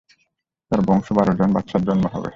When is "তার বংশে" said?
0.71-1.11